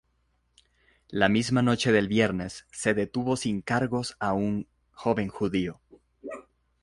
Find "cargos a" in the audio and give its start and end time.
3.61-4.33